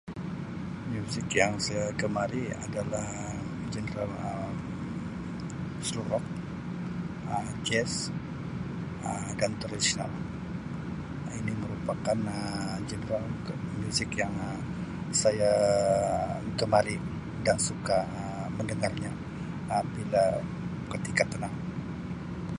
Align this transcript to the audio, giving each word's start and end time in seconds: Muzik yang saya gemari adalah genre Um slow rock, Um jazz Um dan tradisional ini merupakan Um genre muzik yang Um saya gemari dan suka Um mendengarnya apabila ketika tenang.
Muzik 0.91 1.29
yang 1.39 1.53
saya 1.65 1.85
gemari 2.01 2.43
adalah 2.65 3.07
genre 3.71 4.05
Um 4.25 4.55
slow 5.87 6.05
rock, 6.11 6.25
Um 7.33 7.47
jazz 7.67 7.93
Um 9.07 9.25
dan 9.39 9.51
tradisional 9.61 10.09
ini 11.37 11.53
merupakan 11.63 12.17
Um 12.37 12.79
genre 12.89 13.17
muzik 13.81 14.09
yang 14.21 14.33
Um 14.49 14.57
saya 15.23 15.53
gemari 16.59 16.95
dan 17.45 17.57
suka 17.69 17.97
Um 18.19 18.49
mendengarnya 18.57 19.11
apabila 19.77 20.23
ketika 20.97 21.21
tenang. 21.31 21.53